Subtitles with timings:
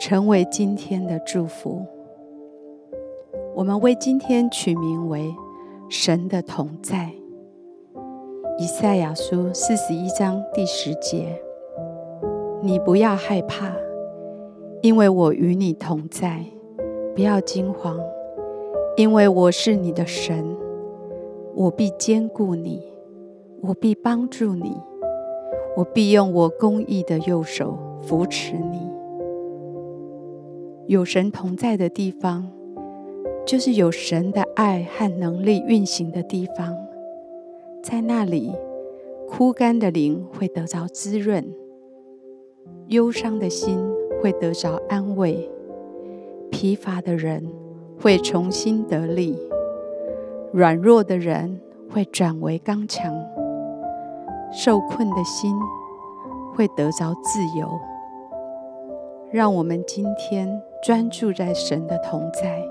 [0.00, 1.84] 成为今天的祝福。
[3.54, 5.30] 我们为今天取名为
[5.90, 7.10] “神的同在”。
[8.56, 11.38] 以赛亚书四十一章第十节
[12.64, 13.70] ：“你不要害怕，
[14.80, 16.46] 因为我与你同在；
[17.14, 18.00] 不要惊慌，
[18.96, 20.56] 因为我是你的神，
[21.54, 22.82] 我必坚固你，
[23.60, 24.74] 我必帮助你，
[25.76, 28.88] 我必用我公义的右手扶持你。”
[30.90, 32.50] 有神同在的地方，
[33.46, 36.76] 就是有神的爱和能力运行的地方。
[37.80, 38.52] 在那里，
[39.28, 41.48] 枯干的灵会得着滋润，
[42.88, 43.78] 忧伤的心
[44.20, 45.48] 会得着安慰，
[46.50, 47.48] 疲乏的人
[47.96, 49.38] 会重新得力，
[50.52, 53.14] 软弱的人会转为刚强，
[54.52, 55.54] 受困的心
[56.52, 57.89] 会得着自由。
[59.32, 62.66] 让我们今天专注在神的同在，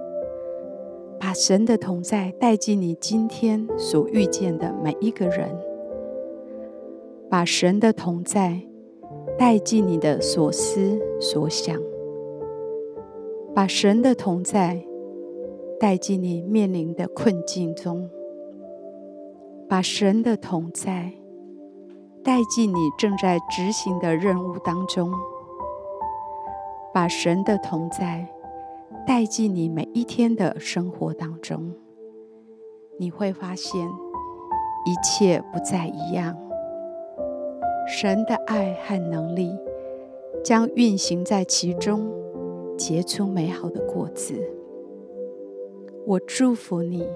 [1.17, 5.57] 把神的同在带进你今天所遇见的每一个人，
[7.29, 8.61] 把神的同在
[9.38, 11.79] 带进你的所思所想，
[13.55, 14.83] 把神的同在
[15.79, 18.09] 带进你面临的困境中，
[19.69, 21.13] 把神的同在
[22.21, 25.09] 带进你正在执行的任务当中。
[27.00, 28.28] 把神的同在
[29.07, 31.73] 带进你每一天的生活当中，
[32.97, 33.88] 你会发现
[34.85, 36.35] 一切不再一样。
[37.88, 39.57] 神的爱和能力
[40.44, 42.12] 将运行在其中，
[42.78, 44.34] 结出美好的果子。
[46.06, 47.07] 我祝福你，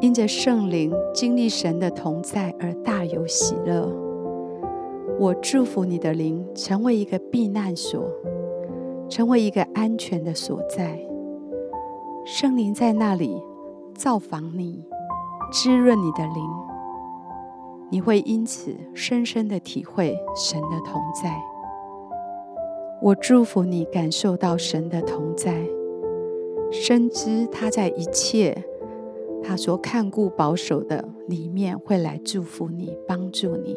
[0.00, 3.86] 因着圣灵经历神的同在而大有喜乐。
[5.18, 8.10] 我祝福你的灵成为一个避难所。
[9.14, 10.98] 成为一个安全的所在，
[12.24, 13.42] 圣灵在那里
[13.94, 14.82] 造访你，
[15.52, 16.50] 滋润你的灵，
[17.90, 21.38] 你会因此深深的体会神的同在。
[23.02, 25.62] 我祝福你感受到神的同在，
[26.70, 28.64] 深知他在一切
[29.44, 33.76] 他所看顾保守的里面会来祝福你，帮助你。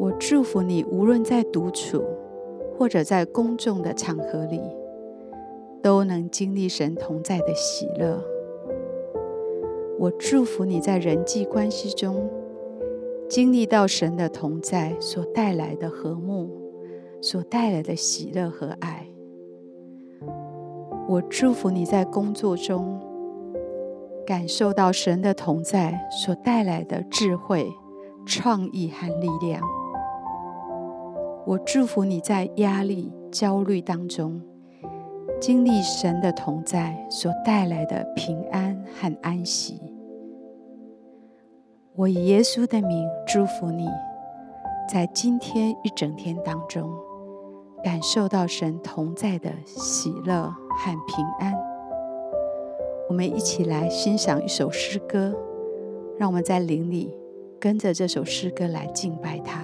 [0.00, 2.02] 我祝福你，无论在独处。
[2.76, 4.60] 或者在公众的场合里，
[5.82, 8.22] 都能经历神同在的喜乐。
[9.98, 12.28] 我祝福你在人际关系中，
[13.28, 16.50] 经历到神的同在所带来的和睦，
[17.22, 19.06] 所带来的喜乐和爱。
[21.08, 23.00] 我祝福你在工作中，
[24.26, 27.70] 感受到神的同在所带来的智慧、
[28.26, 29.62] 创意和力量。
[31.46, 34.40] 我祝福你在压力、焦虑当中，
[35.38, 39.78] 经历神的同在所带来的平安和安息。
[41.94, 43.86] 我以耶稣的名祝福你，
[44.88, 46.90] 在今天一整天当中，
[47.82, 51.54] 感受到神同在的喜乐和平安。
[53.10, 55.34] 我们一起来欣赏一首诗歌，
[56.18, 57.14] 让我们在灵里
[57.60, 59.63] 跟着这首诗歌来敬拜他。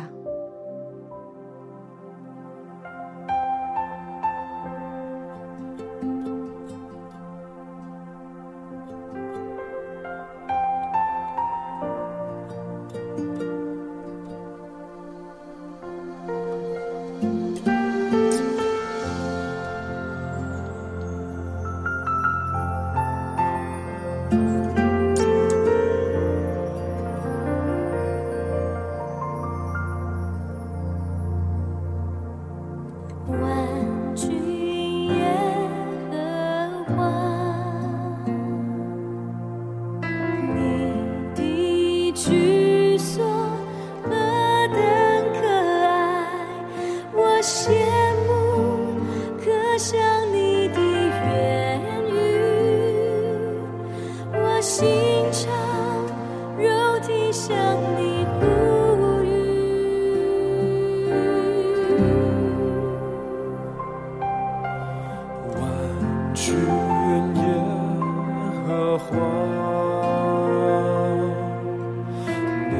[57.10, 57.32] 你
[57.96, 58.40] 你呼
[59.24, 59.26] 语
[65.56, 65.58] 万
[66.34, 66.40] 君
[67.34, 67.42] 也
[68.98, 69.06] 和
[72.70, 72.72] 你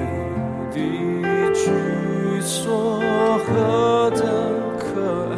[0.70, 0.76] 的
[1.52, 1.60] 举
[2.40, 3.00] 措
[3.38, 3.48] 合
[4.10, 4.20] 等
[4.78, 4.86] 可
[5.30, 5.34] 爱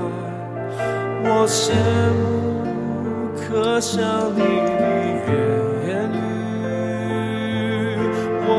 [1.24, 1.62] 我羡
[2.20, 2.22] 慕
[3.36, 4.82] 可笑你的
[5.26, 5.71] 远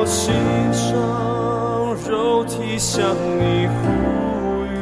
[0.03, 0.33] 我心
[0.73, 3.73] 肠，肉体向你呼
[4.65, 4.75] 吁，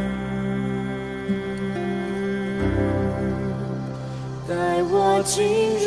[4.50, 5.86] 带我进入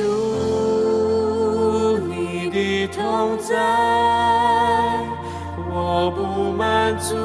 [2.07, 3.59] 你的同在，
[5.69, 7.17] 我不满足，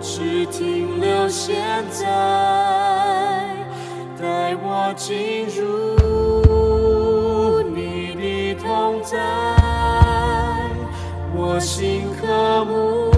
[0.00, 1.54] 只停留现
[1.92, 2.04] 在，
[4.20, 5.85] 带我进入。
[11.56, 13.10] 我心渴慕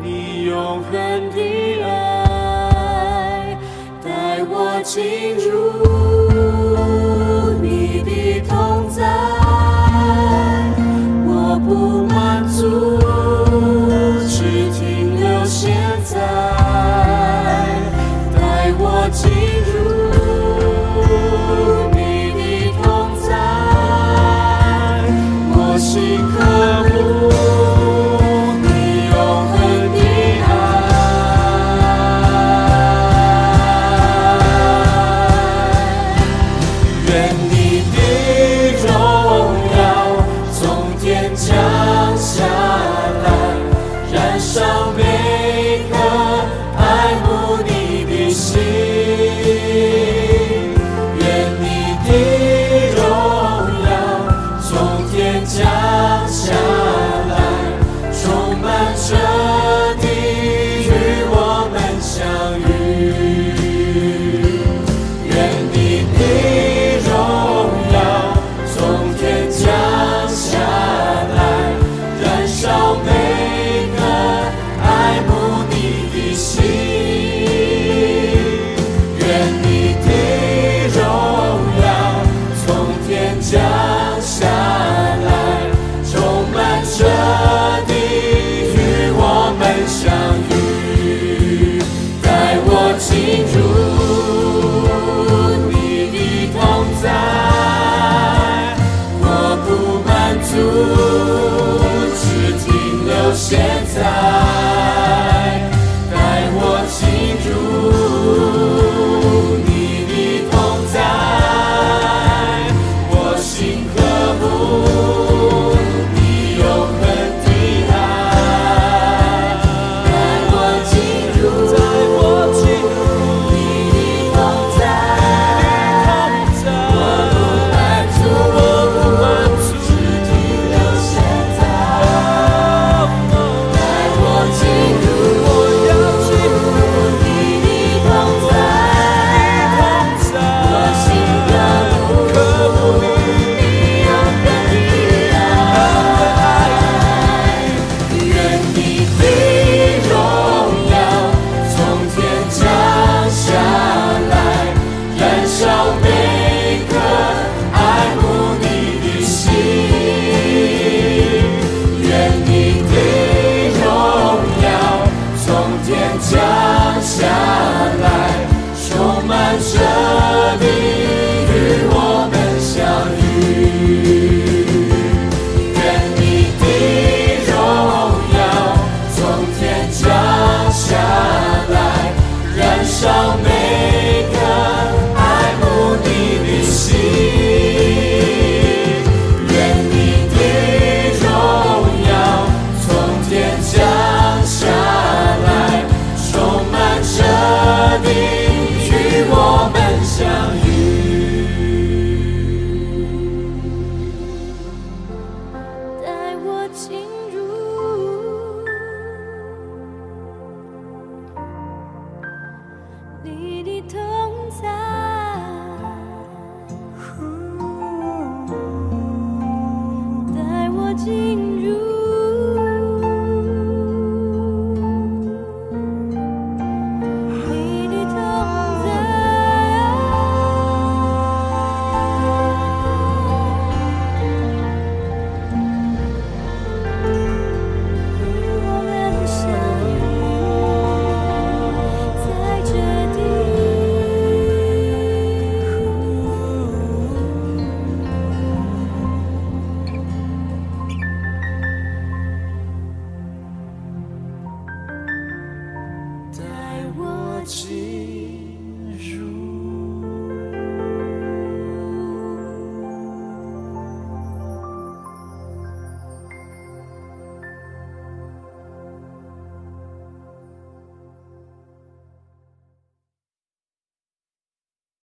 [0.00, 0.92] 你永恒
[1.32, 3.58] 的爱，
[4.00, 5.50] 带我进入
[7.60, 9.02] 你的同在，
[11.26, 12.96] 我不满足，
[14.28, 15.74] 只停留现
[16.04, 16.14] 在，
[18.32, 19.28] 带我进
[19.66, 19.89] 入。